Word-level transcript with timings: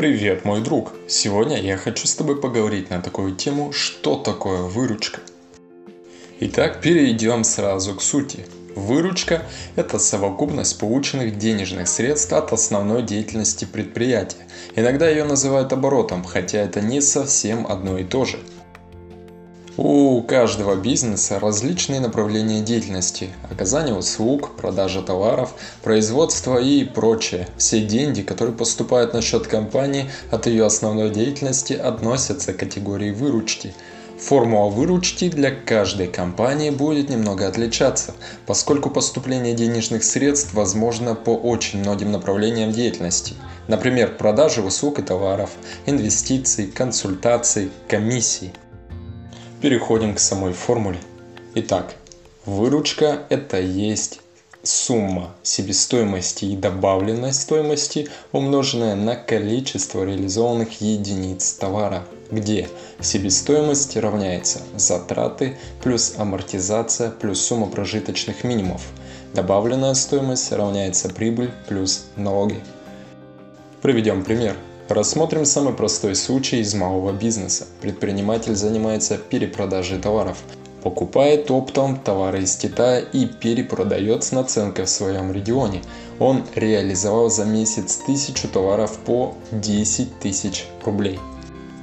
Привет, 0.00 0.46
мой 0.46 0.62
друг! 0.62 0.94
Сегодня 1.08 1.60
я 1.60 1.76
хочу 1.76 2.06
с 2.06 2.14
тобой 2.14 2.40
поговорить 2.40 2.88
на 2.88 3.02
такую 3.02 3.36
тему, 3.36 3.70
что 3.70 4.16
такое 4.16 4.62
выручка. 4.62 5.20
Итак, 6.40 6.80
перейдем 6.80 7.44
сразу 7.44 7.94
к 7.94 8.00
сути. 8.00 8.46
Выручка– 8.74 9.42
это 9.76 9.98
совокупность 9.98 10.78
полученных 10.78 11.36
денежных 11.36 11.86
средств 11.86 12.32
от 12.32 12.50
основной 12.50 13.02
деятельности 13.02 13.66
предприятия. 13.66 14.46
Иногда 14.74 15.06
ее 15.06 15.24
называют 15.24 15.70
оборотом, 15.74 16.24
хотя 16.24 16.60
это 16.60 16.80
не 16.80 17.02
совсем 17.02 17.66
одно 17.66 17.98
и 17.98 18.04
то 18.04 18.24
же– 18.24 18.38
у 19.82 20.20
каждого 20.20 20.76
бизнеса 20.76 21.40
различные 21.40 22.00
направления 22.00 22.60
деятельности– 22.60 23.30
оказание 23.50 23.94
услуг, 23.94 24.54
продажа 24.56 25.00
товаров, 25.00 25.54
производство 25.82 26.58
и 26.58 26.84
прочее. 26.84 27.48
Все 27.56 27.80
деньги, 27.80 28.20
которые 28.20 28.54
поступают 28.54 29.14
на 29.14 29.22
счет 29.22 29.46
компании 29.46 30.10
от 30.30 30.46
ее 30.46 30.66
основной 30.66 31.08
деятельности, 31.08 31.72
относятся 31.72 32.52
к 32.52 32.58
категории 32.58 33.10
выручки. 33.10 33.72
Формула 34.18 34.68
выручки 34.68 35.30
для 35.30 35.50
каждой 35.50 36.08
компании 36.08 36.68
будет 36.68 37.08
немного 37.08 37.48
отличаться, 37.48 38.12
поскольку 38.44 38.90
поступление 38.90 39.54
денежных 39.54 40.04
средств 40.04 40.52
возможно 40.52 41.14
по 41.14 41.30
очень 41.30 41.78
многим 41.78 42.12
направлениям 42.12 42.70
деятельности. 42.70 43.32
Например, 43.66 44.14
продажи 44.14 44.60
услуг 44.60 44.98
и 44.98 45.02
товаров, 45.02 45.48
инвестиций, 45.86 46.66
консультаций, 46.66 47.70
комиссий. 47.88 48.52
Переходим 49.60 50.14
к 50.14 50.20
самой 50.20 50.54
формуле. 50.54 50.98
Итак, 51.54 51.94
выручка 52.46 53.24
это 53.28 53.60
есть 53.60 54.20
сумма 54.62 55.34
себестоимости 55.42 56.46
и 56.46 56.56
добавленной 56.56 57.34
стоимости, 57.34 58.08
умноженная 58.32 58.94
на 58.94 59.16
количество 59.16 60.02
реализованных 60.02 60.80
единиц 60.80 61.52
товара, 61.52 62.04
где 62.30 62.70
себестоимость 63.00 63.98
равняется 63.98 64.62
затраты 64.76 65.58
плюс 65.82 66.14
амортизация 66.16 67.10
плюс 67.10 67.42
сумма 67.42 67.66
прожиточных 67.66 68.44
минимумов. 68.44 68.82
Добавленная 69.34 69.92
стоимость 69.92 70.52
равняется 70.52 71.10
прибыль 71.10 71.50
плюс 71.68 72.06
налоги. 72.16 72.60
Приведем 73.82 74.24
пример. 74.24 74.56
Рассмотрим 74.90 75.44
самый 75.44 75.72
простой 75.72 76.16
случай 76.16 76.58
из 76.58 76.74
малого 76.74 77.12
бизнеса. 77.12 77.64
Предприниматель 77.80 78.56
занимается 78.56 79.18
перепродажей 79.18 80.00
товаров, 80.00 80.38
покупает 80.82 81.48
оптом 81.52 81.96
товары 81.96 82.42
из 82.42 82.56
Китая 82.56 82.98
и 82.98 83.26
перепродает 83.26 84.24
с 84.24 84.32
наценкой 84.32 84.86
в 84.86 84.90
своем 84.90 85.30
регионе. 85.30 85.82
Он 86.18 86.44
реализовал 86.56 87.30
за 87.30 87.44
месяц 87.44 87.98
тысячу 88.04 88.48
товаров 88.48 88.98
по 89.06 89.36
10 89.52 90.18
тысяч 90.18 90.66
рублей. 90.84 91.20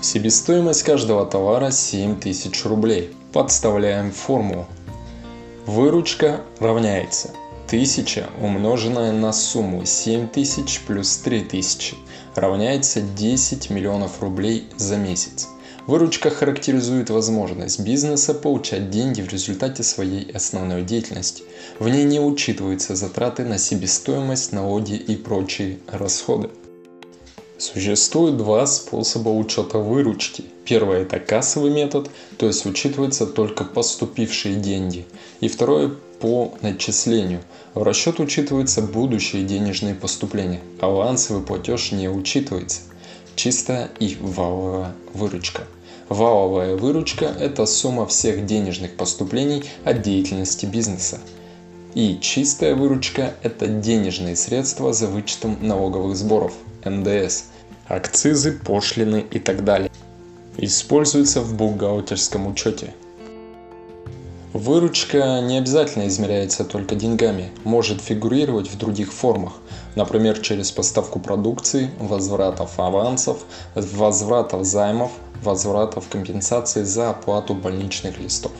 Себестоимость 0.00 0.82
каждого 0.82 1.24
товара 1.24 1.70
7 1.70 2.18
тысяч 2.18 2.64
рублей. 2.64 3.14
Подставляем 3.32 4.10
формулу. 4.10 4.66
Выручка 5.66 6.40
равняется 6.58 7.30
1000 7.68 8.30
умноженное 8.40 9.12
на 9.12 9.30
сумму 9.30 9.84
7000 9.84 10.80
плюс 10.86 11.18
3000 11.18 11.96
равняется 12.34 13.02
10 13.02 13.68
миллионов 13.68 14.22
рублей 14.22 14.64
за 14.78 14.96
месяц. 14.96 15.48
Выручка 15.86 16.30
характеризует 16.30 17.10
возможность 17.10 17.80
бизнеса 17.80 18.32
получать 18.32 18.88
деньги 18.88 19.20
в 19.20 19.30
результате 19.30 19.82
своей 19.82 20.30
основной 20.32 20.82
деятельности. 20.82 21.42
В 21.78 21.90
ней 21.90 22.04
не 22.04 22.20
учитываются 22.20 22.96
затраты 22.96 23.44
на 23.44 23.58
себестоимость, 23.58 24.52
налоги 24.52 24.94
и 24.94 25.14
прочие 25.16 25.78
расходы. 25.88 26.48
Существует 27.58 28.36
два 28.36 28.66
способа 28.66 29.30
учета 29.30 29.78
выручки. 29.78 30.44
Первый– 30.64 31.00
это 31.02 31.18
кассовый 31.18 31.72
метод, 31.72 32.08
то 32.36 32.46
есть 32.46 32.64
учитываются 32.66 33.26
только 33.26 33.64
поступившие 33.64 34.54
деньги. 34.54 35.06
И 35.40 35.48
второй– 35.48 35.92
по 36.20 36.54
начислению. 36.62 37.42
В 37.74 37.82
расчет 37.82 38.20
учитываются 38.20 38.80
будущие 38.80 39.42
денежные 39.42 39.94
поступления. 39.94 40.60
Авансовый 40.80 41.42
платеж 41.42 41.90
не 41.90 42.08
учитывается. 42.08 42.80
Чистая 43.34 43.90
и 43.98 44.16
валовая 44.20 44.94
выручка. 45.14 45.62
Валовая 46.08 46.76
выручка– 46.76 47.24
это 47.40 47.66
сумма 47.66 48.06
всех 48.06 48.46
денежных 48.46 48.96
поступлений 48.96 49.64
от 49.84 50.02
деятельности 50.02 50.64
бизнеса. 50.64 51.18
И 51.94 52.18
чистая 52.20 52.76
выручка– 52.76 53.34
это 53.42 53.66
денежные 53.66 54.36
средства 54.36 54.92
за 54.92 55.08
вычетом 55.08 55.58
налоговых 55.60 56.16
сборов– 56.16 56.52
НДС, 56.84 57.44
акцизы, 57.88 58.52
пошлины 58.52 59.26
и 59.30 59.38
так 59.38 59.64
далее. 59.64 59.90
Используется 60.56 61.40
в 61.40 61.54
бухгалтерском 61.54 62.46
учете. 62.46 62.94
Выручка 64.52 65.40
не 65.40 65.58
обязательно 65.58 66.08
измеряется 66.08 66.64
только 66.64 66.94
деньгами, 66.94 67.50
может 67.64 68.00
фигурировать 68.00 68.68
в 68.68 68.78
других 68.78 69.12
формах, 69.12 69.52
например, 69.94 70.38
через 70.40 70.70
поставку 70.70 71.20
продукции, 71.20 71.90
возвратов 72.00 72.80
авансов, 72.80 73.44
возвратов 73.74 74.64
займов, 74.64 75.12
возвратов 75.42 76.08
компенсации 76.08 76.82
за 76.82 77.10
оплату 77.10 77.54
больничных 77.54 78.18
листов. 78.18 78.52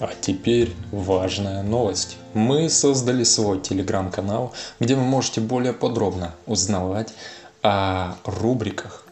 А 0.00 0.10
теперь 0.20 0.72
важная 0.92 1.62
новость. 1.62 2.16
Мы 2.32 2.70
создали 2.70 3.22
свой 3.22 3.60
телеграм-канал, 3.60 4.52
где 4.80 4.94
вы 4.96 5.02
можете 5.02 5.40
более 5.40 5.74
подробно 5.74 6.34
узнавать 6.46 7.12
о 7.62 8.16
рубриках, 8.24 9.04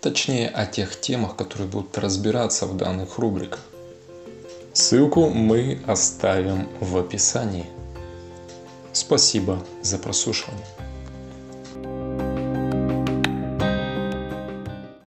точнее 0.00 0.48
о 0.48 0.66
тех 0.66 1.00
темах, 1.00 1.36
которые 1.36 1.68
будут 1.68 1.96
разбираться 1.98 2.66
в 2.66 2.76
данных 2.76 3.18
рубриках. 3.18 3.60
Ссылку 4.72 5.30
мы 5.30 5.80
оставим 5.86 6.68
в 6.80 6.98
описании. 6.98 7.66
Спасибо 8.92 9.64
за 9.82 9.98
прослушивание. 9.98 10.83